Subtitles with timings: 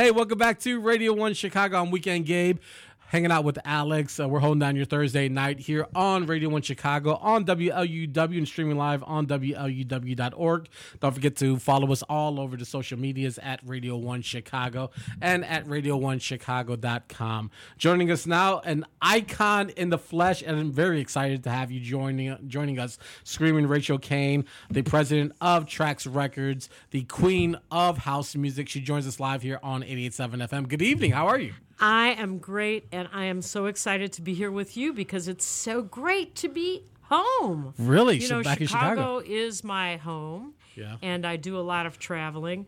[0.00, 1.82] Hey, welcome back to Radio 1 Chicago.
[1.82, 2.60] I'm Weekend Gabe
[3.08, 4.20] hanging out with Alex.
[4.20, 8.46] Uh, we're holding down your Thursday night here on Radio 1 Chicago on WLUW and
[8.46, 10.68] streaming live on WLUW.org.
[11.00, 14.90] Don't forget to follow us all over the social medias at Radio 1 Chicago
[15.20, 17.50] and at Radio1Chicago.com.
[17.78, 21.80] Joining us now, an icon in the flesh, and I'm very excited to have you
[21.80, 28.36] joining joining us, Screaming Rachel Cain, the president of Trax Records, the queen of house
[28.36, 28.68] music.
[28.68, 30.68] She joins us live here on 88.7 FM.
[30.68, 31.12] Good evening.
[31.12, 31.54] How are you?
[31.80, 35.44] I am great, and I am so excited to be here with you because it's
[35.44, 37.74] so great to be home.
[37.78, 38.18] Really?
[38.18, 39.22] You know, back in Chicago Chicago.
[39.24, 40.96] is my home, Yeah.
[41.02, 42.66] and I do a lot of traveling.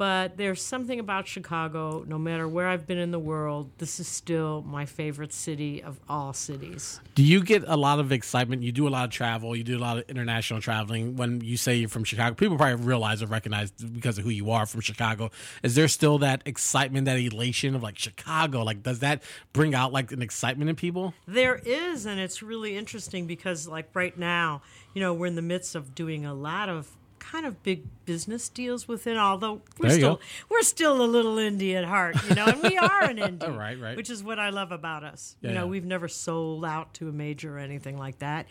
[0.00, 4.08] But there's something about Chicago, no matter where I've been in the world, this is
[4.08, 7.02] still my favorite city of all cities.
[7.16, 8.62] Do you get a lot of excitement?
[8.62, 9.54] You do a lot of travel.
[9.54, 11.16] You do a lot of international traveling.
[11.16, 14.50] When you say you're from Chicago, people probably realize or recognize because of who you
[14.50, 15.30] are from Chicago.
[15.62, 18.62] Is there still that excitement, that elation of like Chicago?
[18.62, 21.12] Like, does that bring out like an excitement in people?
[21.26, 24.62] There is, and it's really interesting because, like, right now,
[24.94, 26.96] you know, we're in the midst of doing a lot of
[27.30, 30.20] kind of big business deals within although we're still go.
[30.48, 33.78] we're still a little indie at heart you know and we are an indie Right,
[33.78, 33.96] right.
[33.96, 35.70] which is what i love about us Yeah, you know yeah.
[35.70, 38.46] we've never sold out to a major or anything like that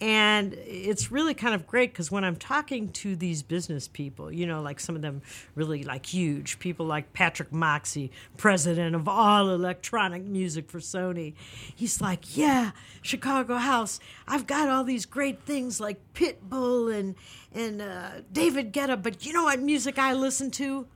[0.00, 4.46] and it's really kind of great because when i'm talking to these business people you
[4.46, 5.20] know like some of them
[5.54, 11.34] really like huge people like patrick moxey president of all electronic music for sony
[11.74, 12.70] he's like yeah
[13.02, 17.14] chicago house i've got all these great things like pitbull and
[17.52, 20.86] and uh, david guetta but you know what music i listen to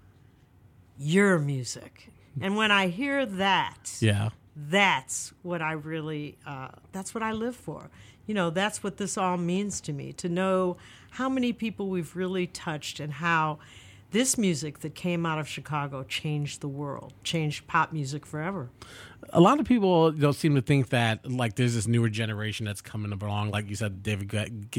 [0.98, 2.09] your music
[2.41, 4.31] and when i hear that Yeah.
[4.55, 7.91] that's what I really, uh, that's what I live for.
[8.27, 10.77] You know, that's what this all means to me to know
[11.11, 13.59] how many people we've really touched and how
[14.12, 18.69] this music that came out of Chicago changed the world, changed pop music forever.
[19.31, 22.82] a lot of people don't seem to think that like there's this newer generation that's
[22.82, 24.28] coming along like you said david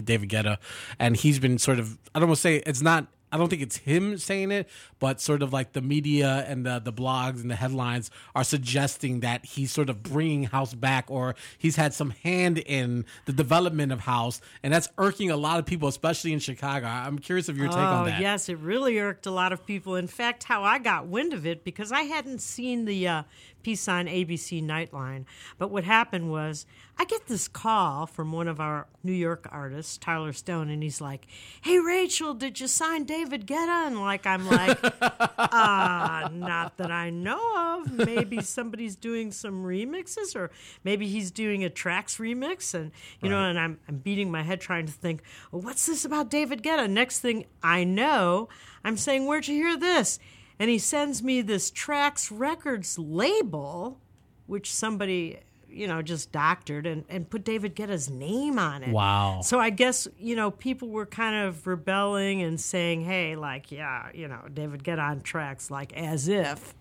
[0.05, 0.57] david guetta
[0.99, 3.61] and he's been sort of i don't want to say it's not I don't think
[3.63, 7.49] it's him saying it, but sort of like the media and the, the blogs and
[7.49, 12.11] the headlines are suggesting that he's sort of bringing house back or he's had some
[12.11, 14.39] hand in the development of house.
[14.61, 16.85] And that's irking a lot of people, especially in Chicago.
[16.87, 18.21] I'm curious of your take on Oh, that.
[18.21, 19.95] yes, it really irked a lot of people.
[19.95, 23.23] In fact, how I got wind of it because I hadn't seen the uh,
[23.63, 25.25] piece on ABC Nightline.
[25.57, 26.65] But what happened was
[26.97, 31.01] I get this call from one of our New York artists, Tyler Stone, and he's
[31.01, 31.25] like,
[31.61, 37.09] "Hey, Rachel, did you sign David Guetta?" And like I'm like, "Ah, not that I
[37.09, 37.91] know of.
[37.91, 40.51] Maybe somebody's doing some remixes, or
[40.83, 42.91] maybe he's doing a Trax remix." And
[43.21, 46.29] you know, and I'm I'm beating my head trying to think, well, what's this about
[46.29, 46.87] David Guetta?
[46.89, 48.49] Next thing I know,
[48.83, 50.19] I'm saying, "Where'd you hear this?"
[50.63, 53.99] And he sends me this Trax Records label,
[54.47, 58.93] which somebody you know just doctored and, and put David Guetta's name on it.
[58.93, 59.41] Wow.
[59.43, 64.07] So I guess you know people were kind of rebelling and saying, "Hey, like, yeah,
[64.13, 66.73] you know, David Guetta on Trax, like as if,"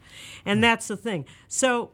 [0.44, 0.62] and hmm.
[0.62, 1.24] that's the thing.
[1.48, 1.90] So,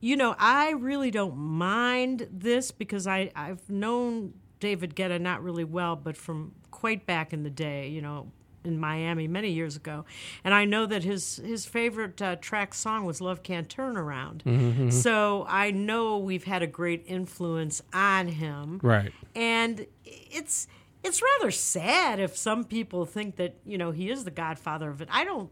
[0.00, 5.64] you know, I really don't mind this because I I've known David Guetta not really
[5.64, 8.30] well, but from quite back in the day, you know.
[8.64, 10.04] In Miami many years ago,
[10.44, 14.44] and I know that his his favorite uh, track song was "Love Can't Turn Around."
[14.92, 19.12] So I know we've had a great influence on him, Right.
[19.34, 20.68] and it's
[21.02, 25.02] it's rather sad if some people think that you know he is the godfather of
[25.02, 25.08] it.
[25.10, 25.50] I don't.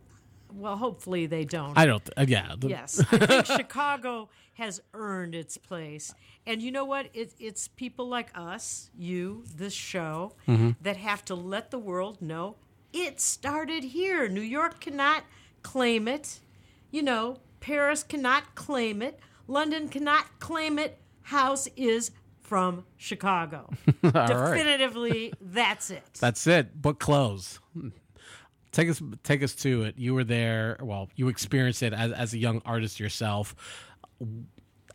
[0.52, 1.78] Well, hopefully they don't.
[1.78, 2.54] I don't, uh, yeah.
[2.60, 6.12] yes, I think Chicago has earned its place,
[6.46, 7.08] and you know what?
[7.14, 10.32] It, it's people like us, you, this show,
[10.82, 12.56] that have to let the world know
[12.92, 14.28] it started here.
[14.28, 15.24] New York cannot
[15.62, 16.40] claim it.
[16.90, 19.20] You know, Paris cannot claim it.
[19.46, 20.98] London cannot claim it.
[21.22, 22.10] House is
[22.40, 23.70] from Chicago.
[24.02, 26.02] Definitively, that's it.
[26.18, 26.80] That's it.
[26.80, 27.60] Book close.
[28.72, 29.96] Take us, take us to it.
[29.98, 30.76] You were there.
[30.80, 33.54] Well, you experienced it as, as a young artist yourself.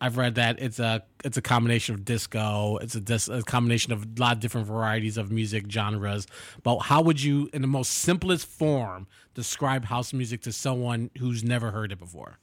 [0.02, 2.78] I've read that it's a it's a combination of disco.
[2.78, 6.28] It's a, dis, a combination of a lot of different varieties of music genres.
[6.64, 11.44] But how would you, in the most simplest form, describe house music to someone who's
[11.44, 12.40] never heard it before?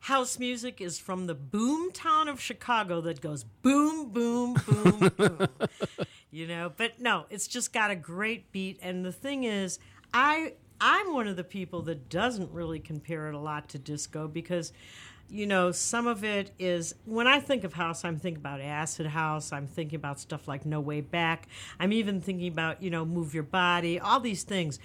[0.00, 5.48] House music is from the boom town of Chicago that goes boom, boom, boom, boom.
[6.30, 8.78] You know, but no, it's just got a great beat.
[8.82, 9.78] And the thing is,
[10.12, 14.28] I I'm one of the people that doesn't really compare it a lot to disco
[14.28, 14.72] because,
[15.28, 19.06] you know, some of it is when I think of house, I'm thinking about acid
[19.06, 19.52] house.
[19.52, 21.48] I'm thinking about stuff like No Way Back.
[21.80, 24.78] I'm even thinking about you know Move Your Body, all these things.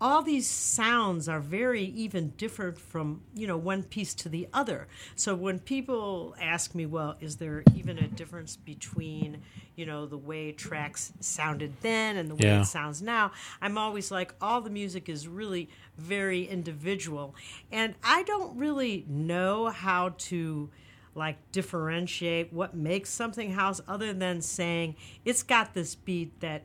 [0.00, 4.86] All these sounds are very even different from you know one piece to the other.
[5.16, 9.38] So when people ask me well is there even a difference between
[9.76, 12.62] you know the way tracks sounded then and the way Yeah.
[12.62, 13.32] it sounds now?
[13.60, 17.34] I'm always like all the music is really very individual.
[17.72, 20.70] And i don't really know how to
[21.14, 24.94] like differentiate what makes something house other than saying
[25.24, 26.62] it's got this beat that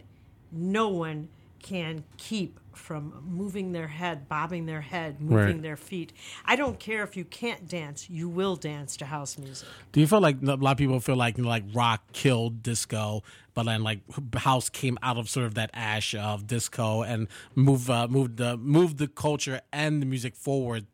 [0.52, 1.28] no one
[1.60, 5.62] can keep from moving their head, bobbing their head, moving Right.
[5.62, 6.14] their feet.
[6.46, 9.68] I don't care if you can't dance, you will dance to house music.
[9.92, 12.64] Do you feel like a lot of people feel like you know, like rock killed
[12.64, 13.24] disco,
[13.54, 14.00] but then like
[14.36, 18.58] house came out of sort of that ash of disco and moved uh, moved the
[18.58, 20.86] moved the culture and the music forward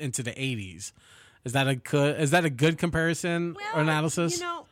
[0.00, 0.92] into the eighties?
[1.44, 4.38] Is that a good is that a good comparison or analysis?
[4.38, 4.66] You know,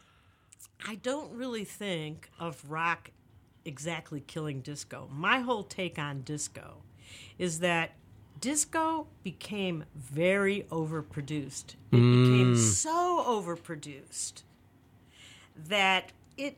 [0.88, 3.10] I don't really think of rock
[3.64, 5.08] exactly killing disco.
[5.12, 6.82] My whole take on disco
[7.38, 7.92] is that
[8.40, 11.76] disco became very overproduced.
[11.92, 12.22] It mm.
[12.22, 14.42] became so overproduced
[15.68, 16.56] that it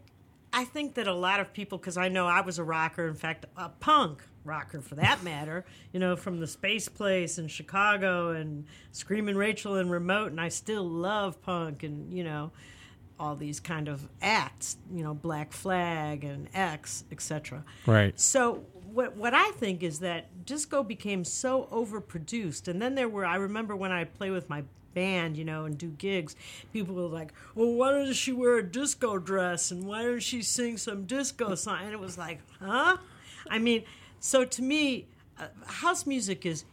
[0.52, 3.14] I think that a lot of people because I know I was a rocker, in
[3.14, 8.30] fact, a punk rocker for that matter, you know, from the Space Place in Chicago
[8.30, 12.52] and Screaming Rachel and Remote and I still love punk and, you know,
[13.18, 17.64] all these kind of acts, you know, Black Flag and X, etc.
[17.86, 18.18] Right.
[18.18, 23.24] So what what I think is that disco became so overproduced, and then there were
[23.24, 24.64] I remember when I play with my
[24.94, 26.36] band, you know, and do gigs,
[26.72, 29.70] people were like, "Well, why doesn't she wear a disco dress?
[29.70, 32.96] And why doesn't she sing some disco song?" And it was like, huh?
[33.48, 33.84] I mean,
[34.20, 35.08] so to me,
[35.38, 36.64] uh, house music is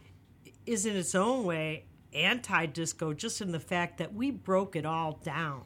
[0.64, 1.84] is in its own way
[2.14, 5.62] anti-disco just in the fact that we broke it all down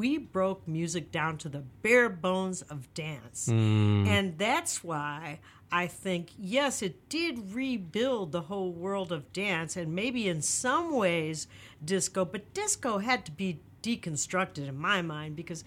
[0.00, 3.50] we broke music down to the bare bones of dance.
[3.50, 4.06] Mm.
[4.06, 5.40] And that's why
[5.72, 10.96] i think yes it did rebuild the whole world of dance and maybe in some
[10.96, 11.46] ways
[11.84, 15.62] disco but disco had to be deconstructed in my mind because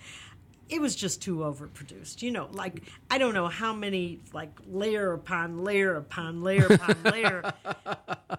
[0.73, 2.21] it was just too overproduced.
[2.21, 2.81] You know, like
[3.11, 7.53] I don't know how many like layer upon layer upon layer upon layer.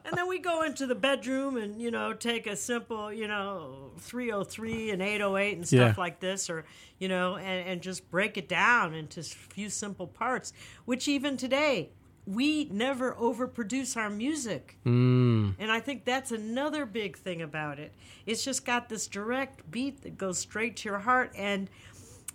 [0.04, 3.92] And then we go into the bedroom and, you know, take a simple, you know,
[3.98, 5.94] 303 and 808 and stuff Yeah.
[5.96, 6.64] like this or,
[6.98, 10.52] you know, and, and just break it down into a few simple parts,
[10.84, 11.90] which even today
[12.26, 14.78] we never overproduce our music.
[14.86, 15.54] Mm.
[15.58, 17.92] And I think that's another big thing about it.
[18.26, 21.69] It's just got this direct beat that goes straight to your heart and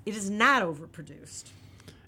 [0.05, 1.45] it is not overproduced.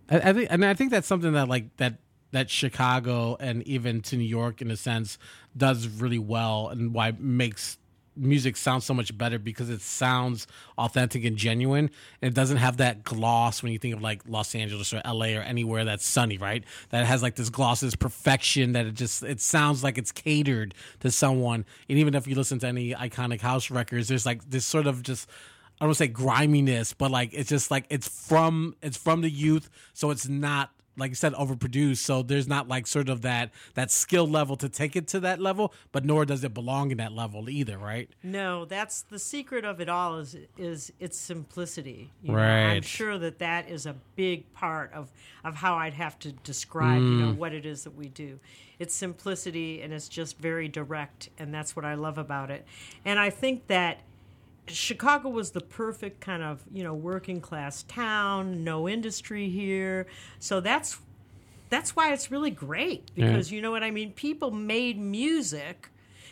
[0.09, 1.95] I, I think, and I think that's something that like that
[2.31, 5.17] that Chicago and even to New York in a sense
[5.55, 7.77] does really well, and why makes
[8.15, 10.45] music sound so much better because it sounds
[10.77, 11.89] authentic and genuine.
[12.21, 15.37] And it doesn't have that gloss when you think of like Los Angeles or LA
[15.37, 16.63] or anywhere that's sunny, right?
[16.89, 20.73] That has like this gloss, this perfection that it just it sounds like it's catered
[20.99, 21.65] to someone.
[21.89, 25.03] And even if you listen to any iconic house records, there's like this sort of
[25.03, 25.29] just
[25.81, 29.21] I don't want to say griminess, but like it's just like it's from it's from
[29.21, 31.97] the youth, so it's not like you said overproduced.
[31.97, 35.39] So there's not like sort of that that skill level to take it to that
[35.39, 38.07] level, but nor does it belong in that level either, right?
[38.21, 42.11] No, that's the secret of it all is is its simplicity.
[42.21, 42.75] You know, Right.
[42.75, 45.09] I'm sure that that is a big part of
[45.43, 47.17] of how I'd have to describe, you Mm.
[47.17, 48.39] know, what it is that we do.
[48.77, 52.67] It's simplicity and it's just very direct and that's what I love about it.
[53.03, 54.01] And I think that
[54.67, 60.07] Chicago was the perfect kind of, you know, working class town, no industry here.
[60.39, 60.99] So that's
[61.69, 64.11] that's why it's really great because you know what I mean?
[64.11, 65.89] People made music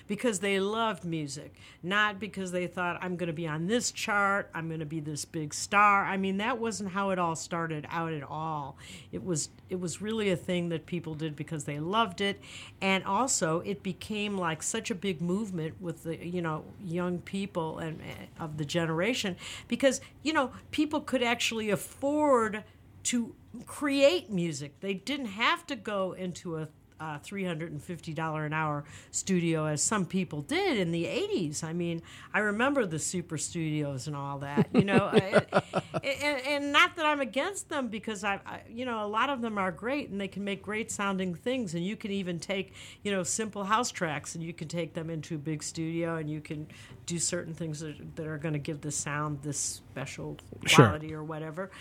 [0.10, 4.50] because they loved music, not because they thought I'm going to be on this chart,
[4.56, 6.04] I'm going to be this big star.
[6.04, 8.76] I mean, that wasn't how it all started out at all.
[9.12, 12.42] It was it was really a thing that people did because they loved it
[12.82, 17.78] and also it became like such a big movement with the you know young people
[17.78, 19.36] and uh, of the generation
[19.68, 22.64] because you know people could actually afford
[23.04, 23.36] to
[23.68, 24.80] create music.
[24.80, 26.68] They didn't have to go into a
[27.00, 31.64] uh, $350 an hour studio as some people did in the 80s.
[31.64, 32.02] I mean,
[32.34, 35.08] I remember the super studios and all that, you know,
[36.04, 39.42] and, and, not that I'm against them because I, I, you know, a lot of
[39.42, 41.74] them are great and they can make great sounding things.
[41.74, 45.10] And you can even take, you know, simple house tracks and you can take them
[45.10, 46.68] into a big studio and you can
[47.06, 50.86] do certain things that, that are going to give the sound this special Sure.
[50.86, 51.72] quality or whatever.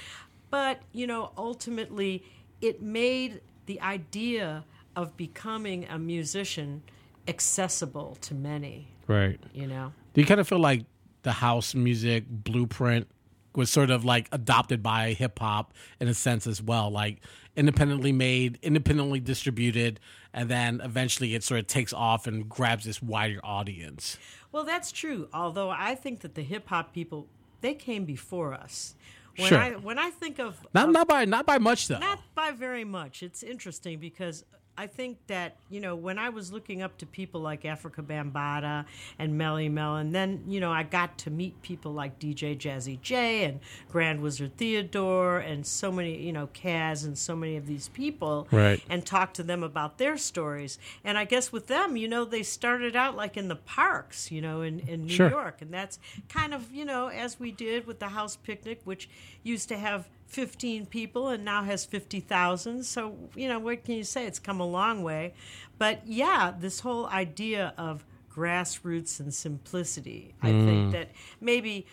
[0.51, 2.25] But, you know, ultimately,
[2.61, 4.65] it made the idea
[4.99, 6.83] of becoming a musician
[7.29, 9.39] accessible to many, Right.
[9.55, 9.93] you know?
[10.13, 10.85] Do you kind of feel like
[11.23, 13.07] the house music blueprint
[13.55, 17.21] was sort of like adopted by hip hop in a sense as well, like
[17.57, 20.01] independently made, independently distributed,
[20.33, 24.19] and then eventually it sort of takes off and grabs this wider audience.
[24.51, 25.29] Well, that's true.
[25.33, 27.29] Although I think that the hip hop people
[27.61, 28.95] they came before us.
[29.37, 29.59] When Sure.
[29.59, 31.99] I when I think of Not of- not by not by much though.
[31.99, 33.23] Not by very much.
[33.23, 34.45] It's interesting because
[34.79, 38.85] I think that, you know, when I was looking up to people like Afrika Bambaataa
[39.19, 43.01] and Melle Mel, and then, you know, I got to meet people like DJ Jazzy
[43.01, 43.59] Jay and
[43.91, 48.47] Grand Wizard Theodore and so many, you know, Kaz and so many of these people.
[48.53, 48.81] Right.
[48.89, 50.79] And talk to them about their stories.
[51.03, 54.41] And I guess with them, you know, they started out like in the parks, you
[54.41, 55.29] know, in, in New Sure.
[55.29, 55.61] York.
[55.61, 59.09] And that's kind of, you know, as we did with the house picnic, which
[59.43, 62.85] used to have 15 people and now has 50,000.
[62.85, 64.27] So, you know, what can you say?
[64.27, 65.35] It's come a long way.
[65.79, 70.93] But yeah, this whole idea of grassroots and simplicity, I think mm.
[70.93, 71.87] that maybe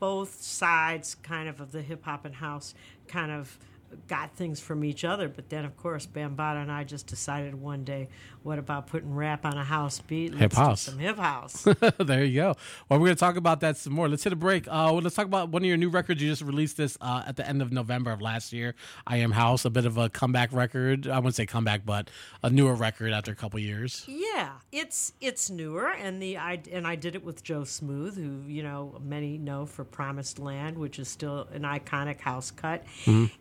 [0.00, 2.74] both sides kind of of the hip hop and house
[3.06, 3.58] kind of
[4.08, 5.28] got things from each other.
[5.28, 8.08] But then, of course, Bambaataa and I just decided one day,
[8.42, 10.32] what about putting rap on a house beat?
[10.32, 10.82] Let's Hip house.
[10.82, 11.66] Some hip house.
[11.98, 12.54] there you go.
[12.88, 14.08] Well, we're going to talk about that some more.
[14.08, 14.66] Let's hit a break.
[14.66, 16.22] Uh, well, let's talk about one of your new records.
[16.22, 18.74] You just released this uh, at the end of November of last year.
[19.06, 21.06] I Am House, a bit of a comeback record.
[21.06, 22.10] I wouldn't say comeback, but
[22.42, 24.04] a newer record after a couple years.
[24.08, 28.50] Yeah, it's it's newer, and the I and I did it with Joe Smooth, who
[28.50, 32.84] you know many know for Promised Land, which is still an iconic house cut.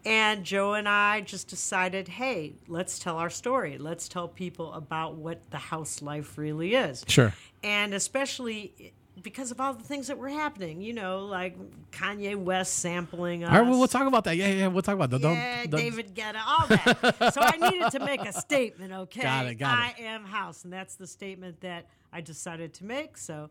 [0.05, 3.77] And Joe and I just decided, hey, let's tell our story.
[3.77, 7.03] Let's tell people about what the house life really is.
[7.07, 7.33] Sure.
[7.63, 11.55] And especially because of all the things that were happening, you know, like
[11.91, 13.51] Kanye West sampling us.
[13.51, 14.35] All right, well, we'll talk about that.
[14.35, 15.21] Yeah, yeah, we'll talk about that.
[15.21, 17.33] Don't- Yeah, don't- David Guetta, all that.
[17.33, 19.21] so I needed to make a statement, okay?
[19.21, 20.01] Got it, got I it.
[20.03, 23.15] am house, and that's the statement that I decided to make.
[23.17, 23.49] So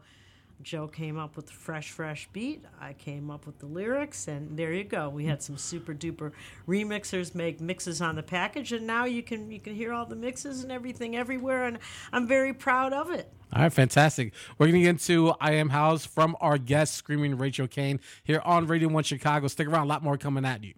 [0.63, 2.65] Joe came up with the fresh, fresh beat.
[2.81, 5.09] I came up with the lyrics, and there you go.
[5.09, 6.33] We had some super duper
[6.69, 10.17] remixers make mixes on the package, and now you can you can hear all the
[10.17, 11.79] mixes and everything everywhere, and
[12.13, 13.33] I'm very proud of it.
[13.53, 14.33] All right, fantastic.
[14.59, 18.41] We're going to get into I Am House from our guest, Screaming Rachel Cain, here
[18.45, 19.49] on Radio 1 Chicago.
[19.49, 20.75] Stick around, a lot more coming at you.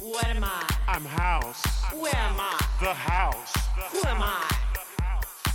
[0.00, 0.74] What am I?
[0.86, 2.67] I'm house, Where am I?
[2.80, 3.52] The house.
[3.90, 4.50] Who am I?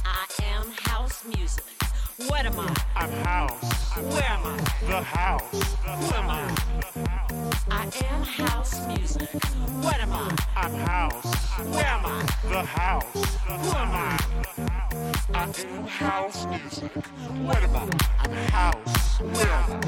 [0.06, 0.26] I
[0.56, 1.64] am house music.
[2.28, 2.74] What am I?
[2.96, 4.58] I'm house, Where am I?
[4.88, 5.76] the house.
[5.84, 6.56] Who am I?
[7.72, 9.30] I am house music.
[9.82, 10.36] What am I?
[10.58, 12.26] I'm house, Where am I?
[12.50, 13.38] the house.
[13.48, 14.20] Who am I?
[15.34, 16.92] I am house music.
[16.94, 17.90] What am I?
[18.20, 19.20] I'm house.
[19.22, 19.80] Where am I?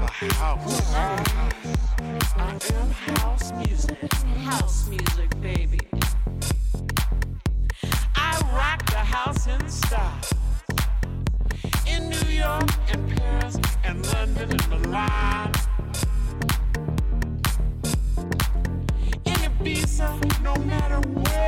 [0.00, 0.94] The house.
[2.36, 4.12] I am house music.
[4.44, 5.78] House music, baby.
[8.52, 9.60] Rock the house in.
[11.86, 15.52] In New York and Paris and London and Milan.
[19.24, 21.47] In Ibiza, no matter where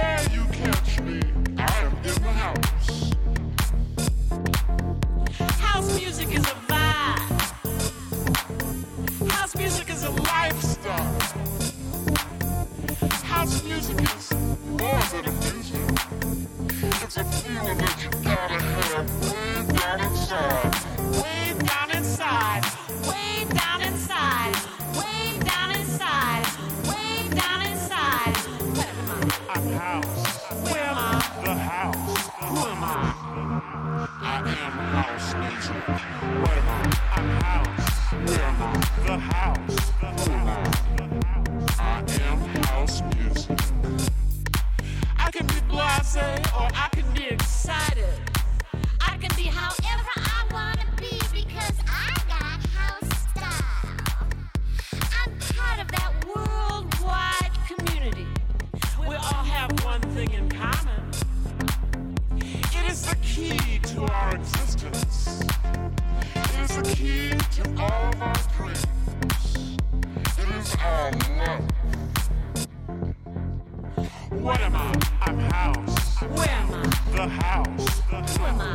[74.31, 74.95] What am I?
[75.21, 76.23] I'm house.
[76.23, 76.87] Where am I?
[77.17, 78.37] The house.
[78.37, 78.71] Who am I?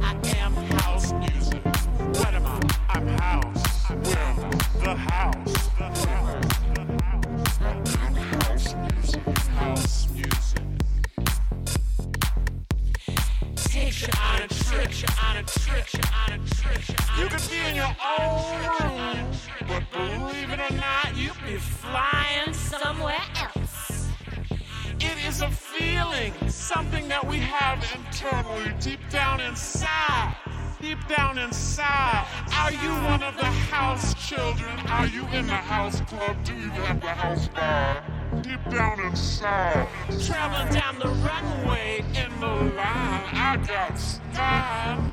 [0.00, 0.45] I am
[35.86, 36.36] house club?
[36.44, 38.02] Do you have the house bar?
[38.42, 39.86] Deep down inside.
[40.26, 43.24] Traveling down the runway in the line.
[43.32, 45.05] I got style.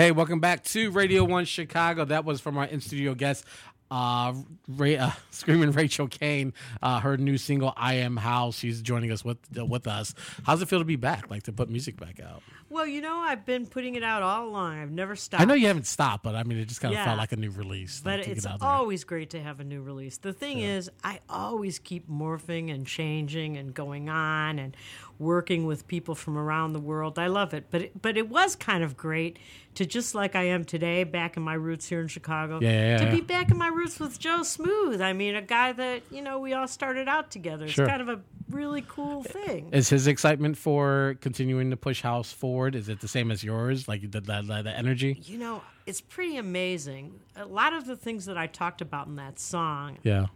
[0.00, 2.06] Hey, welcome back to Radio One Chicago.
[2.06, 3.44] That was from our in studio guest,
[3.90, 4.32] uh,
[4.66, 6.54] Ray, uh, Screaming Rachel Cain.
[6.80, 10.14] Uh, her new single "I Am How." She's joining us with uh, with us.
[10.46, 11.30] How's it feel to be back?
[11.30, 12.42] Like to put music back out?
[12.70, 14.78] Well, you know, I've been putting it out all along.
[14.80, 15.42] I've never stopped.
[15.42, 17.04] I know you haven't stopped, but I mean, it just kind of Yeah.
[17.04, 18.00] felt like a new release.
[18.02, 18.56] But like, it's there.
[18.62, 20.16] always great to have a new release.
[20.16, 24.74] The thing is, I always keep morphing and changing and going on and
[25.18, 27.18] working with people from around the world.
[27.18, 27.66] I love it.
[27.70, 29.38] But it, but it was kind of great
[29.80, 32.58] to just like I am today, back in my roots here in Chicago.
[32.60, 35.00] Yeah, yeah, to be back in my roots with Joe Smooth.
[35.00, 37.64] I mean, a guy that you know we all started out together.
[37.64, 39.70] It's kind of a really cool thing.
[39.72, 42.74] Is his excitement for continuing to push House forward?
[42.74, 43.88] Is it the same as yours?
[43.88, 45.18] Like the the, the, energy?
[45.24, 47.18] You know, it's pretty amazing.
[47.34, 50.26] A lot of the things that I talked about in that song Yeah.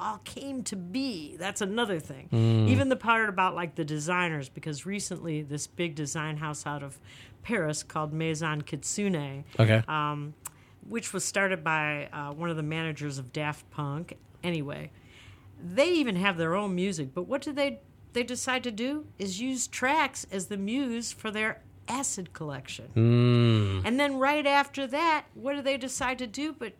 [0.00, 1.36] all came to be.
[1.36, 2.26] That's another thing.
[2.30, 2.66] Hmm.
[2.66, 6.98] Even the part about like the designers, because recently this big design house out of
[7.42, 9.82] Paris called Maison Kitsune, Okay.
[9.88, 10.34] um,
[10.88, 14.16] which was started by uh, one of the managers of Daft Punk.
[14.42, 14.90] Anyway,
[15.62, 17.80] they even have their own music, but what do they
[18.12, 22.86] they decide to do is use Trax as the muse for their acid collection.
[22.94, 23.86] Hmm.
[23.86, 26.72] And then right after that, what do they decide to do but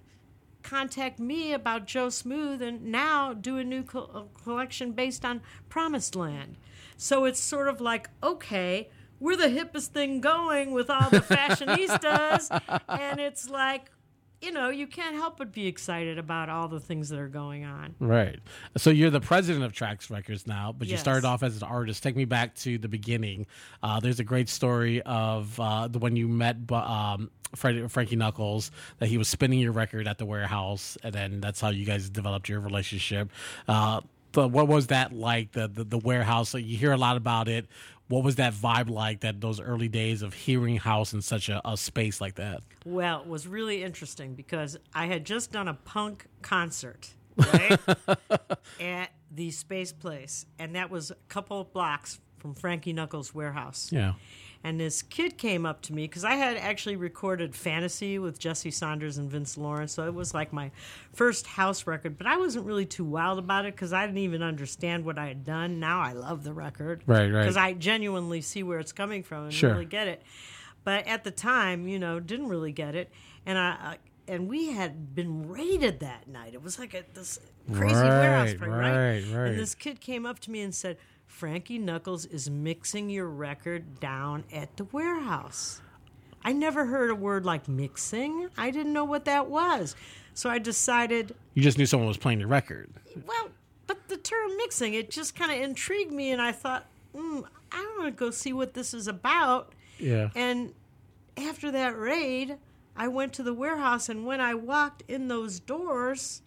[0.62, 5.40] contact me about Joe Smooth and now do a new co- uh, collection based on
[5.68, 6.56] Promised Land.
[6.96, 8.88] So it's sort of like, okay,
[9.20, 12.50] we're the hippest thing going with all the fashionistas.
[12.88, 13.90] and it's like,
[14.40, 17.64] you know, you can't help but be excited about all the things that are going
[17.64, 17.94] on.
[17.98, 18.38] Right.
[18.78, 22.02] So you're the president of Trax Records now, but you started off as an artist.
[22.02, 23.46] Take me back to the beginning.
[23.82, 28.70] Uh, there's a great story of uh, the when you met um, Freddie, Frankie Knuckles,
[28.98, 32.08] that he was spinning your record at the warehouse, and then that's how you guys
[32.08, 33.30] developed your relationship.
[33.68, 34.00] Uh,
[34.32, 35.52] but what was that like?
[35.52, 36.54] The the, the warehouse.
[36.54, 37.66] You hear a lot about it.
[38.10, 39.20] What was that vibe like?
[39.20, 42.62] That those early days of hearing house in such a, a space like that.
[42.84, 47.78] Well, it was really interesting because I had just done a punk concert, right?
[48.80, 53.90] at the Space Place, and that was a couple of blocks from Frankie Knuckles Warehouse.
[53.92, 54.14] Yeah.
[54.62, 58.70] And this kid came up to me because I had actually recorded Fantasy with Jesse
[58.70, 59.92] Saunders and Vince Lawrence.
[59.92, 60.70] So it was like my
[61.14, 62.18] first house record.
[62.18, 65.28] But I wasn't really too wild about it because I didn't even understand what I
[65.28, 65.80] had done.
[65.80, 67.02] Now I love the record.
[67.06, 67.40] Right, right.
[67.40, 69.72] Because I genuinely see where it's coming from and Sure.
[69.72, 70.22] really get it.
[70.84, 73.10] But at the time, you know, didn't really get it.
[73.46, 73.70] And I.
[73.70, 73.96] I
[74.28, 76.54] and we had been raided that night.
[76.54, 77.40] It was like a, this
[77.72, 79.48] crazy warehouse Right, party, right, right.
[79.50, 80.98] And this kid came up to me and said,
[81.30, 85.80] Frankie Knuckles is mixing your record down at the warehouse.
[86.44, 88.48] I never heard a word like mixing.
[88.58, 89.94] I didn't know what that was.
[90.34, 92.90] So I decided, You just knew someone was playing your record.
[93.26, 93.50] well,
[93.86, 96.32] but the term mixing, it just kind of intrigued me.
[96.32, 99.72] And I thought, mm, I want to go see what this is about.
[99.98, 100.30] Yeah.
[100.34, 100.74] And
[101.36, 102.56] after that raid,
[102.96, 106.42] I went to the warehouse, and when I walked in those doors,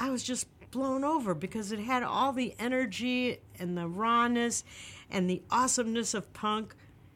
[0.00, 4.64] I was just blown over because it had all the energy and the rawness
[5.10, 6.74] and the awesomeness of punk,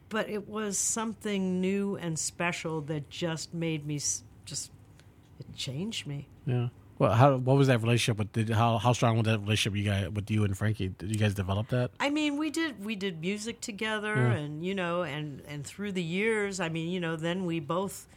[0.09, 3.99] but it was something new and special that just made me
[4.45, 4.71] just
[5.39, 6.27] it changed me.
[6.45, 6.69] Yeah.
[6.99, 8.31] Well, how what was that relationship with?
[8.33, 10.89] Did, how how strong was that relationship you guys with you and Frankie?
[10.89, 11.91] Did you guys develop that?
[11.99, 14.33] I mean, we did we did music together, Yeah.
[14.33, 18.07] and you know, and and through the years, I mean, you know, then we both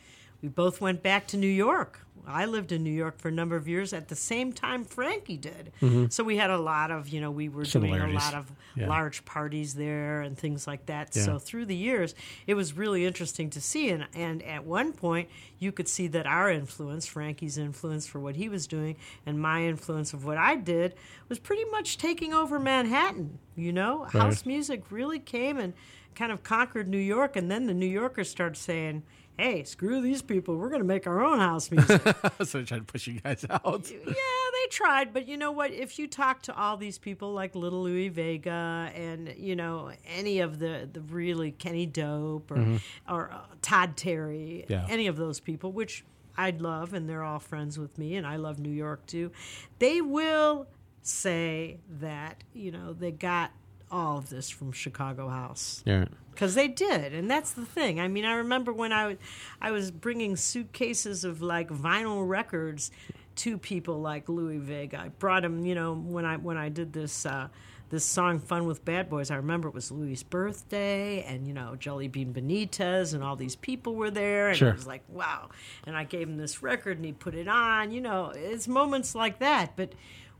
[0.42, 2.05] we both went back to New York.
[2.26, 5.36] I lived in New York for a number of years at the same time Frankie
[5.36, 5.72] did.
[6.12, 8.14] So we had a lot of, you know, we were doing a Mm-hmm.
[8.16, 8.88] Lot of Yeah.
[8.88, 11.14] large parties there and things like that.
[11.14, 11.22] Yeah.
[11.22, 12.14] So through the years,
[12.46, 13.90] it was really interesting to see.
[13.90, 18.36] And, and at one point, you could see that our influence, Frankie's influence for what
[18.36, 20.94] he was doing, and my influence of what I did,
[21.28, 23.38] was pretty much taking over Manhattan.
[23.54, 25.72] You know, house music really came and
[26.14, 27.36] kind of conquered New York.
[27.36, 29.02] And then the New Yorkers started saying,
[29.38, 30.56] hey, screw these people.
[30.56, 32.00] We're going to make our own house music.
[32.44, 33.90] so they tried to push you guys out.
[34.06, 35.72] yeah, they tried, but you know what?
[35.72, 40.40] If you talk to all these people like Little Louie Vega and you know any
[40.40, 44.86] of the the really Kenny Dope or or uh, Todd Terry, Yeah.
[44.88, 46.02] any of those people, which
[46.38, 49.32] I'd love, and they're all friends with me, and I love New York too.
[49.78, 50.66] They will
[51.06, 53.50] say that you know they got
[53.90, 55.82] all of this from Chicago House.
[55.86, 56.06] Yeah.
[56.32, 58.00] because they did and that's the thing.
[58.00, 59.16] I mean i remember when i
[59.60, 62.90] i was bringing suitcases of like vinyl records
[63.36, 64.98] to people like louie vega.
[64.98, 67.48] I brought him you know when i when i did this uh
[67.88, 71.76] this song fun with bad boys i remember it was louis birthday and you know
[71.78, 74.70] jellybean benitez and all these people were there and Sure.
[74.70, 75.50] it was like wow.
[75.86, 79.14] And i gave him this record and he put it on you know it's moments
[79.14, 79.76] like that.
[79.76, 79.92] But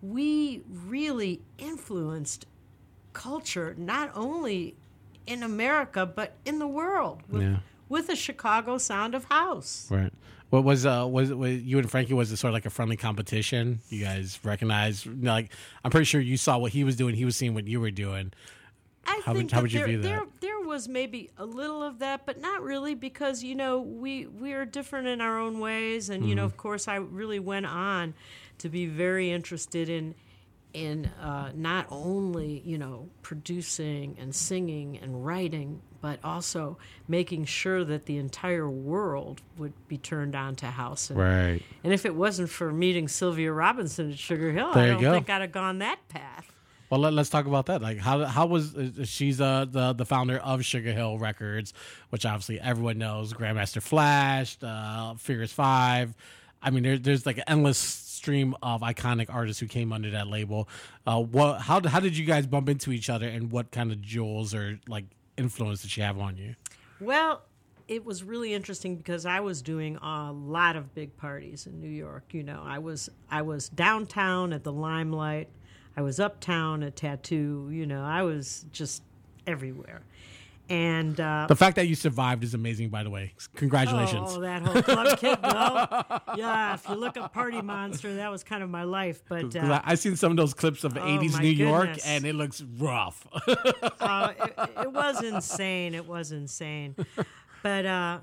[0.02, 2.46] we really influenced
[3.12, 4.74] culture not only
[5.26, 7.56] in America but in the world with, Yeah.
[7.88, 9.88] with a Chicago sound of house.
[9.90, 10.12] Right.
[10.50, 12.96] What was uh was, was you and Frankie was it sort of like a friendly
[12.96, 13.80] competition?
[13.88, 15.50] You guys know, like
[15.84, 17.90] I'm pretty sure you saw what he was doing, he was seeing what you were
[17.90, 18.32] doing.
[19.08, 20.08] I How would- think how that would you there, view that?
[20.08, 24.26] there there was maybe a little of that, but not really because you know we
[24.26, 26.46] we are different in our own ways, and you know Mm-hmm.
[26.54, 28.14] of course I really went on
[28.58, 30.14] to be very interested in
[30.72, 36.76] in uh, not only you know producing and singing and writing, but also
[37.08, 41.08] making sure that the entire world would be turned on to house.
[41.08, 41.62] And, Right.
[41.82, 45.12] and if it wasn't for meeting Sylvia Robinson at Sugar Hill, There I don't go.
[45.12, 46.46] think I'd have gone that path.
[46.90, 47.80] Well, let, us talk about that.
[47.82, 51.72] Like, how how was uh, she's uh, the the founder of Sugar Hill Records,
[52.10, 53.32] which obviously everyone knows.
[53.32, 56.14] Grandmaster Flash, uh, Furious Five.
[56.62, 57.78] I mean, there, there's like an endless
[58.16, 60.68] stream of iconic artists who came under that label.
[61.06, 61.60] Uh, what?
[61.60, 64.78] How how did you guys bump into each other, and what kind of jewels or
[64.88, 65.04] like
[65.36, 66.54] influence did she have on you?
[67.00, 67.42] Well,
[67.88, 71.88] it was really interesting because I was doing a lot of big parties in New
[71.88, 72.24] York.
[72.32, 75.48] You know, I was I was downtown at the Limelight,
[75.96, 77.68] I was uptown at Tattoo.
[77.72, 79.02] You know, I was just
[79.46, 80.02] everywhere,
[80.68, 83.34] and uh, The fact that you survived is amazing, by the way.
[83.54, 84.30] Congratulations.
[84.32, 86.34] Oh, that whole club kid though.
[86.36, 89.22] Yeah, if you look up Party Monster, that was kind of my life.
[89.28, 92.24] But uh, I, I've seen some of those clips of 80s my New York, and
[92.24, 93.26] it looks rough.
[94.00, 95.94] uh, it, it was insane.
[95.94, 96.96] It was insane.
[97.62, 98.18] But uh,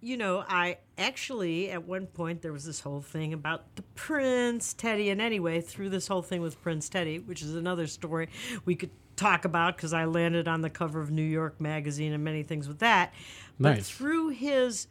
[0.00, 4.74] you know, I actually at one point there was this whole thing about the Prince
[4.74, 8.28] Teddy, and anyway, through this whole thing with Prince Teddy, which is another story
[8.64, 12.24] we could talk about because I landed on the cover of New York Magazine and
[12.24, 13.12] many things with that.
[13.60, 14.88] But through his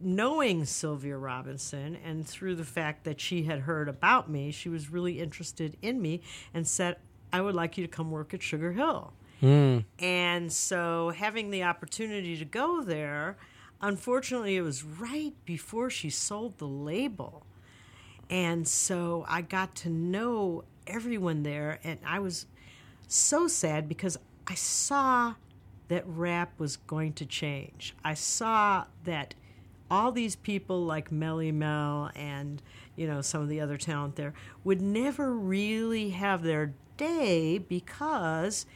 [0.00, 4.90] knowing Sylvia Robinson and through the fact that she had heard about me, she was
[4.90, 6.22] really interested in me
[6.54, 6.96] and said,
[7.32, 9.12] I would like you to come work at Sugar Hill.
[9.42, 9.84] Mm.
[9.98, 13.36] And so having the opportunity to go there,
[13.80, 17.44] unfortunately, it was right before she sold the label.
[18.30, 22.46] And so I got to know everyone there, and I was
[23.08, 25.34] so sad because I saw
[25.88, 27.94] that rap was going to change.
[28.04, 29.34] I saw that
[29.90, 32.62] all these people like Melle Mel and
[32.94, 38.66] you know some of the other talent there would never really have their day because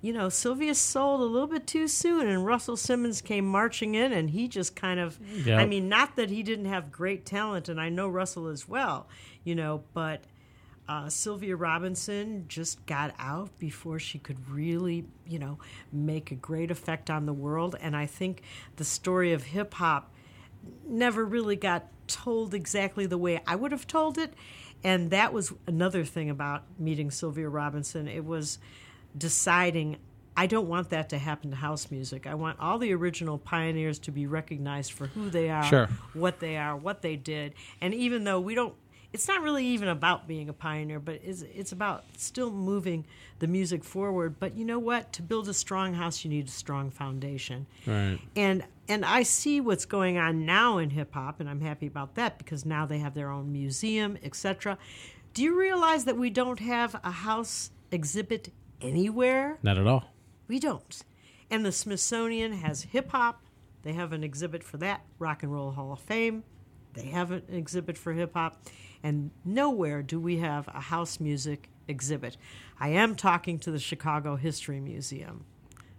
[0.00, 4.12] you know Sylvia sold a little bit too soon and Russell Simmons came marching in
[4.12, 5.60] and he just kind of Yep.
[5.60, 9.06] I mean not that he didn't have great talent and I know Russell as well
[9.44, 10.22] you know but
[10.88, 15.58] uh, Sylvia Robinson just got out before she could really, you know,
[15.92, 17.74] make a great effect on the world.
[17.80, 18.42] And I think
[18.76, 20.12] the story of hip hop
[20.86, 24.34] never really got told exactly the way I would have told it.
[24.84, 28.06] And that was another thing about meeting Sylvia Robinson.
[28.06, 28.58] It was
[29.16, 29.96] deciding
[30.38, 32.26] I don't want that to happen to house music.
[32.26, 35.88] I want all the original pioneers to be recognized for who they are, Sure.
[36.12, 37.54] what they are, what they did.
[37.80, 38.74] And even though we don't
[39.12, 43.04] it's not really even about being a pioneer, but it's, it's about still moving
[43.38, 44.38] the music forward.
[44.38, 45.12] But you know what?
[45.14, 48.18] To build a strong house, you need a strong foundation Right.
[48.34, 52.14] and and I see what's going on now in hip hop, and I'm happy about
[52.14, 54.78] that because now they have their own museum, etc.
[55.34, 59.58] Do you realize that we don't have a house exhibit anywhere?
[59.62, 60.04] Not at all.
[60.48, 61.02] We don't.
[61.50, 63.42] And the Smithsonian has hip hop.
[63.82, 65.02] They have an exhibit for that.
[65.18, 66.44] Rock and Roll Hall of Fame.
[66.94, 68.56] They have an exhibit for hip hop.
[69.06, 72.36] And nowhere do we have a house music exhibit.
[72.80, 75.44] I am talking to the Chicago History Museum.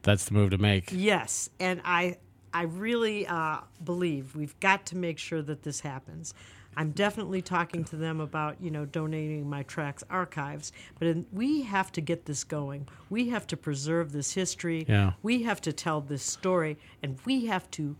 [0.01, 0.89] That's the move to make.
[0.91, 2.17] Yes, and I
[2.53, 6.33] I really uh, believe we've got to make sure that this happens.
[6.75, 11.61] I'm definitely talking to them about you know donating my Trax archives, but in, we
[11.61, 12.89] have to get this going.
[13.09, 14.85] We have to preserve this history.
[14.85, 15.13] Yeah.
[15.23, 17.95] We have to tell this story, and we have to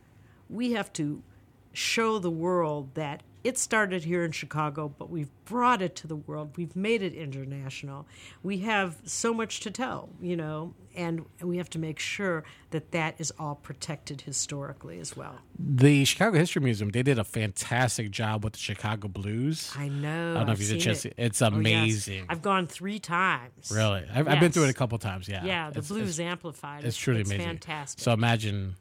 [0.49, 1.23] we have to
[1.71, 6.17] show the world that it started here in Chicago, but we've brought it to the
[6.17, 6.57] world.
[6.57, 8.05] We've made it international.
[8.43, 12.91] We have so much to tell, you know, and we have to make sure that
[12.91, 15.35] that is all protected historically as well.
[15.57, 19.71] The Chicago History Museum, they did a fantastic job with the Chicago Blues.
[19.77, 20.31] I know.
[20.31, 21.15] I don't know I've if you did seen it.
[21.17, 21.55] It's Oh, yes.
[21.55, 22.25] amazing.
[22.27, 23.71] I've gone three times.
[23.73, 25.29] Really, I've, I've been through it a couple times.
[25.29, 26.83] Yeah, Yeah, the It's- blues It's, amplified.
[26.83, 27.47] it's truly it's amazing.
[27.47, 28.03] fantastic.
[28.03, 28.75] So imagine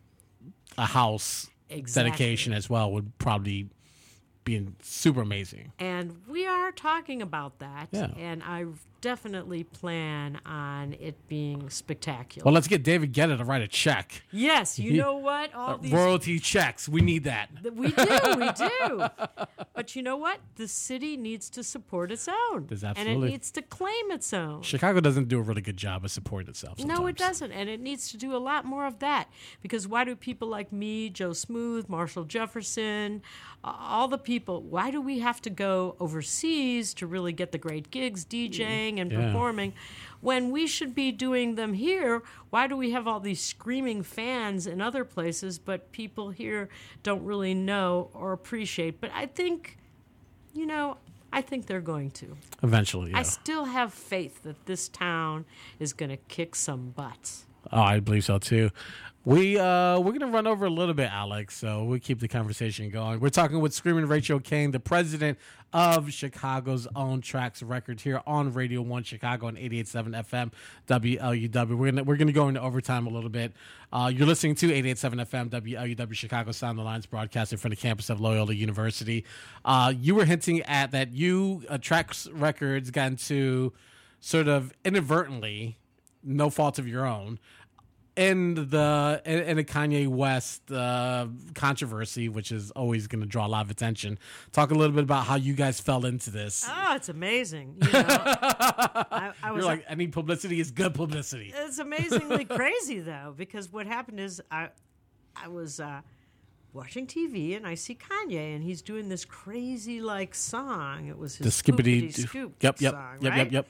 [0.77, 2.11] a house Exactly.
[2.11, 3.69] dedication as well would probably
[4.47, 5.73] be super amazing.
[5.79, 7.89] And we are talking about that.
[7.93, 8.09] Yeah.
[8.17, 8.65] And I
[9.01, 12.45] definitely plan on it being spectacular.
[12.45, 14.23] Well, let's get David Guetta to write a check.
[14.31, 15.55] yes, you know what?
[15.55, 16.89] All Uh, these royalty checks.
[16.89, 17.51] We need that.
[17.63, 18.07] We do,
[18.39, 19.07] we do.
[19.75, 20.41] But you know what?
[20.55, 22.65] The city needs to support its own.
[22.67, 24.63] Does And it needs to claim its own.
[24.63, 26.79] Chicago doesn't do a really good job of supporting itself.
[26.79, 27.53] No, it doesn't.
[27.53, 29.29] And it needs to do a lot more of that.
[29.61, 33.21] Because why do people like me, Joe Smooth, Marshall Jefferson,
[33.63, 37.59] uh, all the people, why do we have to go overseas to really get the
[37.59, 39.27] great gigs, DJing and Yeah.
[39.27, 39.73] performing?
[40.21, 44.67] When we should be doing them here, why do we have all these screaming fans
[44.67, 46.69] in other places, but people here
[47.03, 49.01] don't really know or appreciate?
[49.01, 49.77] But I think,
[50.55, 50.97] you know,
[51.33, 52.37] I think they're going to.
[52.63, 53.19] Eventually, yeah.
[53.19, 55.45] I still have faith that this town
[55.79, 57.45] is going to kick some butts.
[57.73, 58.71] Oh, I believe so too.
[59.27, 61.57] We uh we're gonna run over a little bit, Alex.
[61.57, 63.19] So we'll keep the conversation going.
[63.19, 65.37] We're talking with Screaming Rachel Cain, the president
[65.73, 70.53] of Chicago's own Trax Records here on Radio One Chicago on 88.7 FM
[70.87, 71.77] WLUW.
[71.77, 73.53] We're gonna we're gonna go into overtime a little bit.
[73.93, 78.09] Uh, you're listening to 88.7 FM WLUW Chicago Sound the Lines broadcasting from the campus
[78.09, 79.25] of Loyola University.
[79.65, 83.73] Uh, you were hinting at that you uh, Trax Records got into
[84.21, 85.79] sort of inadvertently
[86.23, 87.41] no fault of your own
[88.17, 93.47] in the in, in the Kanye West uh, controversy, which is always going to draw
[93.47, 94.19] a lot of attention.
[94.53, 96.67] Talk a little bit about how you guys fell into this.
[96.69, 97.77] Oh, it's amazing.
[97.83, 101.53] You know, I, I was You're like, any publicity is good publicity.
[101.55, 104.71] it's amazingly crazy though, because what happened is I,
[105.37, 106.01] I was uh,
[106.73, 111.09] watching TV and I see Kanye and he's doing this crazy like song.
[111.09, 113.39] It was The his skippity, Scoopity Scoop yep, yep, song, yep, right?
[113.39, 113.69] yep, yep.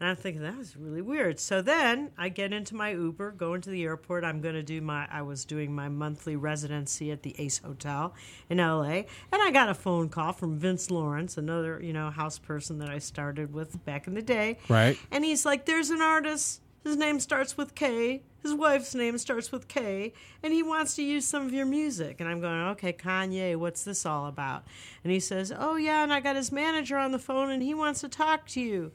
[0.00, 1.38] And I'm thinking that was really weird.
[1.38, 4.24] So then I get into my Uber, go into the airport.
[4.24, 5.06] I'm going to do my.
[5.10, 8.14] I was doing my monthly residency at the Ace Hotel
[8.48, 9.06] in L.A.
[9.30, 12.88] And I got a phone call from Vince Lawrence, another you know house person that
[12.88, 14.56] I started with back in the day.
[14.70, 14.98] Right.
[15.10, 16.62] And he's like, "There's an artist.
[16.82, 18.22] His name starts with K.
[18.42, 22.20] His wife's name starts with K, and he wants to use some of your music."
[22.20, 24.64] And I'm going, "Okay, Kanye, what's this all about?"
[25.04, 27.74] And he says, "Oh yeah, and I got his manager on the phone, and he
[27.74, 28.92] wants to talk to you."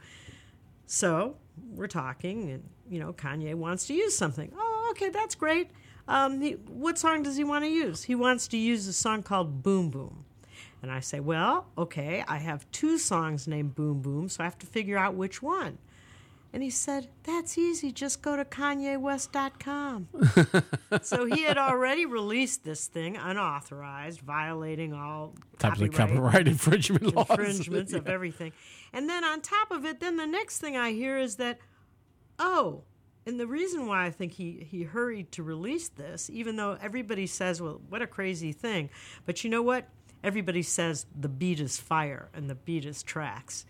[0.88, 1.38] So
[1.74, 4.52] we're talking, and you know, Kanye wants to use something.
[4.56, 5.72] Oh, okay, that's great.
[6.08, 8.04] Um, he, what song does he want to use?
[8.04, 10.26] He wants to use a song called Boom Boom.
[10.82, 14.60] And I say, well, okay, I have two songs named Boom Boom, so I have
[14.60, 15.80] to figure out which one.
[16.56, 17.92] And he said, That's easy.
[17.92, 20.08] Just go to KanyeWest.com.
[21.02, 27.14] so he had already released this thing unauthorized, violating all Types of copyright copyright infringement
[27.14, 27.30] laws.
[27.30, 28.54] infringements of everything.
[28.94, 31.60] And then on top of it, then the next thing I hear is that,
[32.40, 32.84] oh,
[33.26, 37.28] and the reason why I think he, he hurried to release this, even though everybody
[37.28, 38.90] says, well, what a crazy thing.
[39.26, 39.90] But you know what?
[40.24, 43.66] Everybody says the beat is fire and the beat is Trax.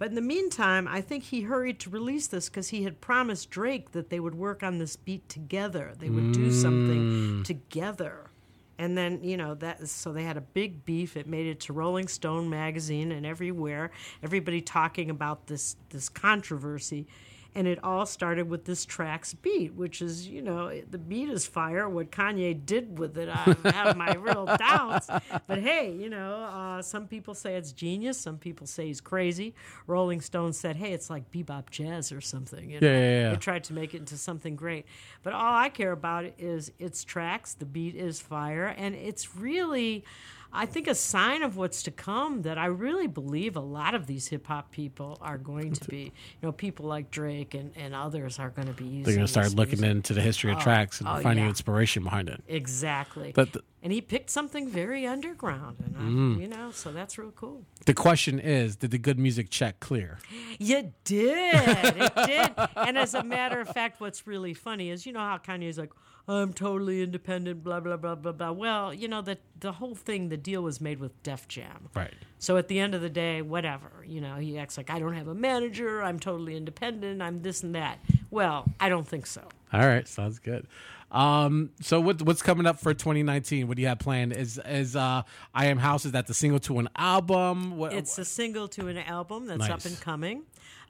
[0.00, 3.50] But in the meantime, I think he hurried to release this because he had promised
[3.50, 5.92] Drake that they would work on this beat together.
[5.98, 7.44] They would do something mm.
[7.44, 8.30] together.
[8.78, 11.18] And then, you know, that so they had a big beef.
[11.18, 13.90] It made it to Rolling Stone magazine and everywhere.
[14.22, 17.06] Everybody talking about this this controversy.
[17.54, 21.46] And it all started with this track's beat, which is, you know, the beat is
[21.46, 21.88] fire.
[21.88, 25.08] What Kanye did with it, I have my real doubts.
[25.46, 28.18] But hey, you know, uh, some people say it's genius.
[28.18, 29.54] Some people say he's crazy.
[29.86, 32.70] Rolling Stone said, hey, it's like bebop jazz or something.
[32.70, 32.86] You know?
[32.86, 33.30] Yeah, yeah, yeah.
[33.30, 34.86] They tried to make it into something great.
[35.22, 37.54] But all I care about is its tracks.
[37.54, 40.04] The beat is fire, and it's really,
[40.52, 42.42] I think, a sign of what's to come.
[42.42, 45.98] That I really believe a lot of these hip hop people are going to be,
[46.02, 49.02] you know, people like Drake and, and others are going to be using.
[49.04, 49.96] They're going to start looking music.
[49.96, 51.50] into the history of oh, tracks and oh, finding yeah.
[51.50, 52.42] inspiration behind it.
[52.48, 53.32] Exactly.
[53.34, 56.40] But the- and he picked something very underground, and I, Mm.
[56.40, 57.64] you know, so that's real cool.
[57.86, 60.18] The question is, did the good music check clear?
[60.58, 61.54] You did.
[61.54, 62.50] It did.
[62.76, 65.92] And as a matter of fact, what's really funny is you know how Kanye's like,
[66.28, 68.52] I'm totally independent, blah, blah, blah, blah, blah.
[68.52, 71.88] Well, you know, the, the whole thing, the deal was made with Def Jam.
[71.94, 72.12] Right.
[72.38, 75.14] So at the end of the day, whatever, you know, he acts like, I don't
[75.14, 77.98] have a manager, I'm totally independent, I'm this and that.
[78.30, 79.42] Well, I don't think so.
[79.72, 80.66] All right, sounds good.
[81.10, 83.66] Um, so what what's coming up for 2019?
[83.66, 84.32] What do you have planned?
[84.32, 85.22] Is is uh
[85.54, 87.76] I Am House is that the single to an album?
[87.76, 90.42] What, It's a single to an album that's up and coming.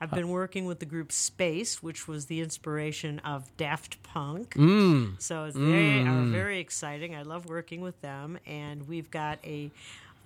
[0.02, 4.54] I've been working with the group Space, which was the inspiration of Daft Punk.
[4.54, 5.20] Mm.
[5.20, 7.14] So it's they are very exciting.
[7.14, 9.70] I love working with them, and we've got a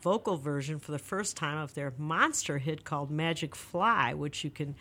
[0.01, 4.51] vocal version for the first time of their monster hit called Magic Fly, which you
[4.51, 4.77] can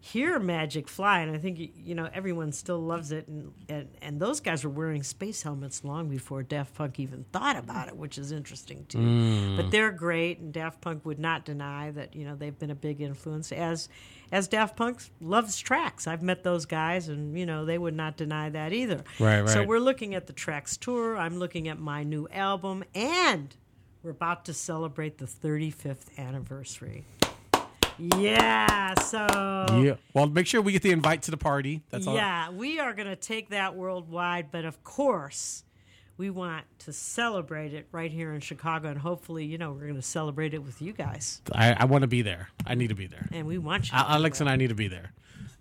[0.00, 3.26] hear Magic Fly, and I think you know everyone still loves it.
[3.28, 7.56] And, and and those guys were wearing space helmets long before Daft Punk even thought
[7.56, 8.98] about it, which is interesting too.
[8.98, 9.56] Mm.
[9.56, 12.76] But they're great, and Daft Punk would not deny that you know they've been a
[12.76, 13.88] big influence as
[14.30, 16.06] as Daft Punk loves Trax.
[16.06, 19.04] I've met those guys, and you know they would not deny that either.
[19.18, 19.48] Right, right.
[19.48, 21.16] So we're looking at the Trax tour.
[21.16, 23.54] I'm looking at my new album, and
[24.02, 27.04] we're about to celebrate the 35th anniversary.
[27.98, 29.94] Yeah, so yeah.
[30.14, 31.82] Well, make sure we get the invite to the party.
[31.90, 32.14] That's all.
[32.14, 35.64] yeah, we are going to take that worldwide, but of course,
[36.16, 39.94] we want to celebrate it right here in Chicago, and hopefully, you know, we're going
[39.96, 42.48] to celebrate it with you guys, I, I want to be there.
[42.66, 43.28] I need to be there.
[43.32, 43.96] and we want you.
[43.96, 45.12] A- to be Alex and I need to be there.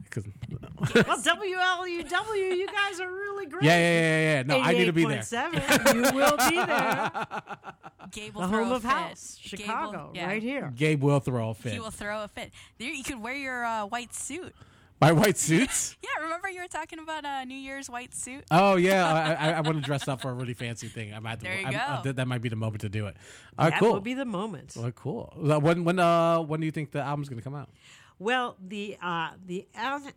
[0.10, 0.26] 'Cause-
[1.08, 3.63] Well, WLUW, you guys are really great.
[3.63, 4.43] yeah, yeah, yeah, yeah.
[4.43, 5.20] No, I need to be there.
[5.20, 7.12] 88.7, You will be there.
[8.12, 8.91] Gabe will The throw home a of fit.
[8.91, 10.28] house, Gabe will- Chicago, yeah.
[10.28, 10.72] right here.
[10.76, 11.74] Gabe will throw a fit.
[11.74, 12.52] He will throw a fit.
[12.78, 14.56] There, you could wear your uh, white suit.
[15.00, 15.96] My white suits.
[16.17, 18.43] Yeah, remember you were talking about a New Year's white suit?
[18.50, 19.06] Oh yeah,
[19.39, 21.13] I, I, I want to dress up for a really fancy thing.
[21.13, 21.39] I might.
[21.39, 21.78] There you I'm- go.
[21.80, 23.15] uh, that, that might be the moment to do it.
[23.60, 23.93] All right, that cool.
[23.93, 24.74] will be the moment.
[24.76, 25.34] well, cool.
[25.38, 27.70] Uh, When when uh when do you think the album's gonna come out?
[28.19, 29.67] Well, the uh, the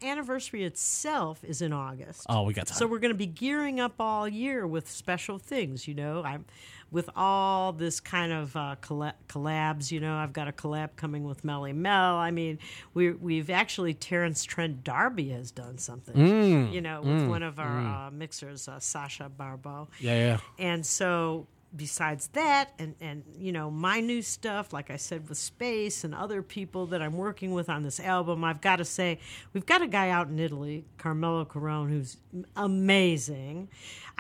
[0.03, 2.25] anniversary itself is in August.
[2.29, 2.77] Oh, we got time.
[2.79, 6.23] So we're going to be gearing up all year with special things, you know.
[6.25, 6.47] I'm
[6.91, 9.93] with all this kind of uh, colla- collabs.
[9.93, 12.17] You know, I've got a collab coming with Melle Mel.
[12.17, 12.59] I mean,
[12.95, 16.15] we we've actually Terence Trent D'Arby has done something.
[16.15, 19.89] Mm, you know, with one of our uh, mixers, uh, Sasha Barbeau.
[20.01, 20.39] yeah, yeah.
[20.59, 25.39] And so besides that and and you know my new stuff like I said with
[25.39, 29.19] Space and other people that I'm working with on this album I've got to say
[29.53, 32.17] we've got a guy out in Italy Carmelo Carone who's
[32.57, 33.69] amazing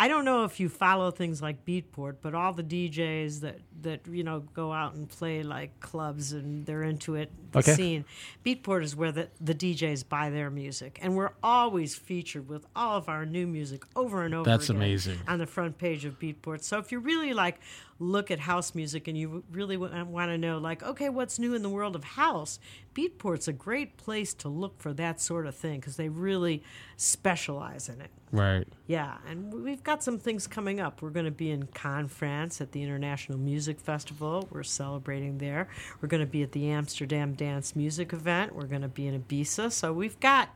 [0.02, 4.00] I don't know if you follow things like Beatport but all the DJs that that
[4.10, 7.74] you know go out and play like clubs and they're into it the Okay.
[7.74, 8.04] scene
[8.44, 12.96] Beatport is where the, the DJs buy their music and we're always featured with all
[12.96, 15.18] of our new music over and over That's again amazing.
[15.28, 16.62] on the front page of Beatport.
[16.62, 17.60] So if you really like
[18.00, 21.54] look at house music and you really uh, want to know like okay what's new
[21.54, 22.58] in the world of house,
[22.94, 26.62] Beatport's a great place to look for that sort of thing because they really
[26.96, 28.10] specialize in it.
[28.32, 28.66] Right.
[28.86, 31.02] Yeah, and we've got some things coming up.
[31.02, 34.48] We're going to be in Cannes, France at the International Music Festival.
[34.50, 35.68] We're celebrating there.
[36.00, 38.54] We're going to be at the Amsterdam Dance Music event.
[38.54, 39.72] We're going to be in Ibiza.
[39.72, 40.48] So we've got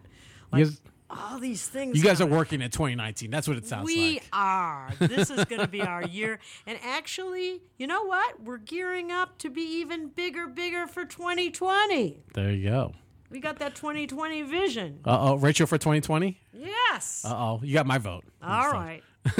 [0.52, 0.80] like guys,
[1.18, 1.96] all these things.
[1.96, 3.30] you guys are working at 2019.
[3.30, 4.22] That's what it sounds We like.
[4.22, 4.90] We are.
[4.98, 6.38] This is going to be our year.
[6.66, 8.42] And actually, you know what?
[8.42, 12.18] We're gearing up to be even bigger, bigger for 2020.
[12.34, 12.92] There you go.
[13.30, 15.00] We got that 2020 vision.
[15.04, 16.38] Uh oh, Rachel for 2020.
[16.52, 17.24] Yes.
[17.24, 18.24] Uh oh, you got my vote.
[18.42, 19.02] All right.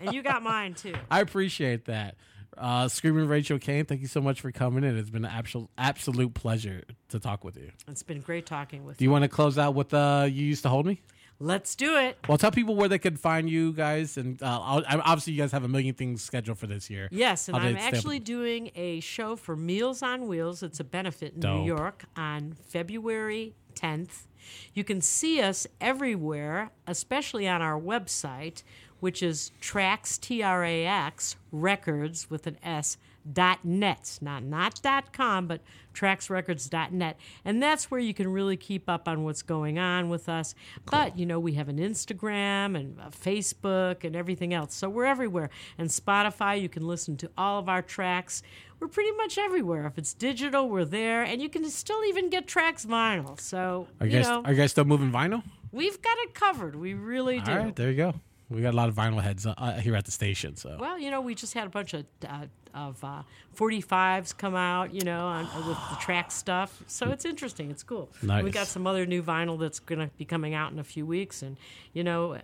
[0.00, 0.94] and you got mine too.
[1.10, 2.14] I appreciate that.
[2.56, 4.96] Uh, Screaming Rachel Cain, thank you so much for coming in.
[4.96, 7.70] It's been an absolute absolute pleasure to talk with you.
[7.88, 8.98] It's been great talking with you.
[8.98, 9.08] Do you.
[9.08, 11.00] you want to close out with uh, "You Used to Hold Me"?
[11.40, 12.16] Let's do it.
[12.28, 15.50] Well, tell people where they could find you guys, and uh, I'll- obviously you guys
[15.50, 17.08] have a million things scheduled for this year.
[17.10, 20.62] Yes, and How I'm actually doing a show for Meals on Wheels.
[20.62, 21.60] It's a benefit in Dope.
[21.60, 24.26] New York on February 10th.
[24.74, 28.62] You can see us everywhere, especially on our website,
[29.00, 32.96] which is Trax T R A X Records with an S
[33.30, 35.60] dot net, not not dot com, but
[35.94, 37.16] traxrecords.net.
[37.44, 40.54] And that's where you can really keep up on what's going on with us.
[40.90, 44.74] But, you know, we have an Instagram and a Facebook and everything else.
[44.74, 45.50] So we're everywhere.
[45.78, 48.42] And Spotify, you can listen to all of our tracks.
[48.80, 49.86] We're pretty much everywhere.
[49.86, 51.22] If it's digital, we're there.
[51.22, 53.40] And you can still even get Trax vinyl.
[53.40, 55.42] So, Are you you guys know, are you guys still moving vinyl?
[55.72, 56.76] we've got it covered.
[56.76, 57.50] We really do.
[57.52, 58.14] All right, there you go.
[58.54, 60.56] We got a lot of vinyl heads uh, uh, here at the station.
[60.56, 63.22] So Well, you know, we just had a bunch of uh, of uh,
[63.56, 66.82] 45s come out, you know, on, with the track stuff.
[66.86, 67.70] So it's interesting.
[67.70, 68.10] It's cool.
[68.22, 68.42] Nice.
[68.42, 71.06] We got some other new vinyl that's going to be coming out in a few
[71.06, 71.56] weeks, and
[71.92, 72.40] you know, uh,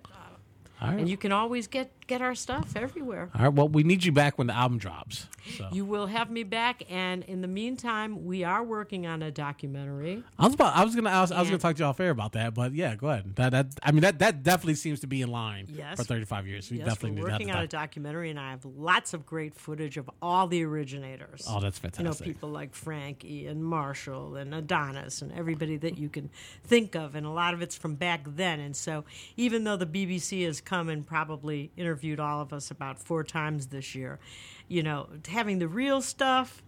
[0.89, 0.99] right.
[0.99, 3.31] and you can always get get our stuff everywhere.
[3.37, 3.53] all right.
[3.53, 5.27] Well, we need you back when the album drops.
[5.57, 9.31] So You will have me back, and in the meantime, we are working on a
[9.31, 10.23] documentary.
[10.39, 10.77] I was about.
[10.77, 11.11] I was gonna.
[11.11, 13.35] ask I was gonna talk to you off air about that, but yeah, go ahead.
[13.37, 13.51] That.
[13.51, 13.67] That.
[13.83, 14.19] I mean, that.
[14.19, 15.97] That definitely seems to be in line Yes.
[15.97, 16.71] for 35 years.
[16.71, 19.15] We Yes, definitely we're need to have working on a documentary, and I have lots
[19.15, 21.47] of great footage of all the originators.
[21.49, 22.27] Oh, that's fantastic.
[22.27, 26.31] you know, people like Frankie and Marshall and Adonis and everybody that you can
[26.65, 28.61] think of, and a lot of it's from back then.
[28.61, 29.05] And so,
[29.37, 33.67] even though the BBC has come and probably interviewed all of us about four times
[33.67, 34.21] this year,
[34.69, 36.63] you know, having the real stuff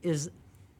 [0.00, 0.30] is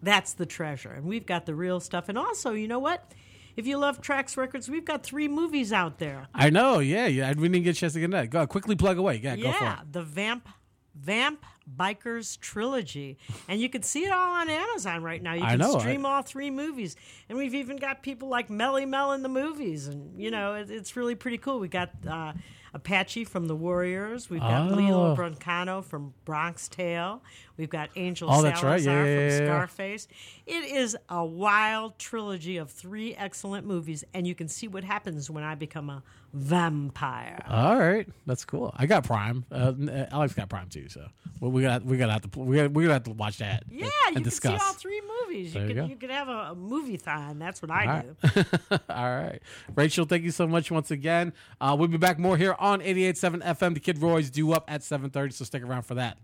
[0.01, 2.09] that's the treasure, and we've got the real stuff.
[2.09, 3.13] And also, you know what?
[3.57, 6.29] If you love Trax Records, we've got three movies out there.
[6.35, 6.79] I know.
[6.79, 7.07] Yeah.
[7.07, 7.33] Yeah.
[7.35, 8.31] We didn't get a chance to get that.
[8.31, 9.17] Go quickly plug away.
[9.23, 9.37] Yeah.
[9.37, 9.61] Go for it.
[9.61, 10.49] Yeah, the Vamp
[10.95, 11.45] Vamp
[11.79, 15.35] Bikers trilogy, and you can see it all on Amazon right now.
[15.35, 16.97] You I can know, stream I- all three movies,
[17.29, 20.71] and we've even got people like Melle Mel in the movies, and you know it,
[20.71, 21.59] it's really pretty cool.
[21.61, 22.33] We got uh,
[22.75, 24.75] Apache from the Warriors, we've got Oh.
[24.75, 27.23] Lillo Brancato from Bronx Tale,
[27.57, 28.81] we've got Angel Oh, that's right.
[28.81, 29.47] Salazar Yeah, yeah, from yeah, yeah.
[29.47, 30.09] Scarface.
[30.47, 35.29] It is a wild trilogy of three excellent movies, and you can see what happens
[35.31, 36.03] when I become a
[36.33, 37.45] vampire.
[37.49, 38.73] All right, that's cool.
[38.77, 39.45] I got Prime.
[39.51, 40.89] Uh, uh, Alex got Prime too.
[40.89, 41.07] So
[41.41, 43.11] well, we got we got to have to we got we got to have to
[43.13, 43.65] watch that.
[43.71, 45.53] Yeah, and, you and can see all three movies.
[45.53, 47.39] There You you could you could have a, a movie thon.
[47.39, 48.45] That's what I All do.
[48.89, 49.41] All right.
[49.75, 51.33] Rachel, thank you so much once again.
[51.61, 53.75] Uh, we'll be back more here on 88.7 FM.
[53.75, 56.19] The Kid Roy's due up at 7.30, so stick around for that.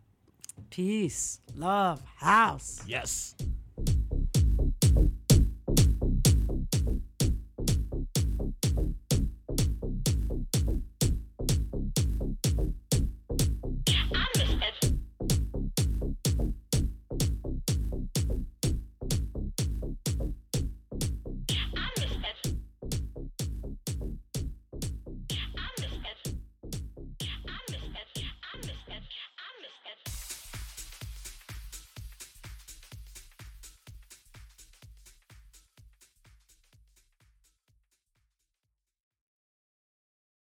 [0.70, 2.82] Peace, love, house.
[2.86, 3.34] Yes.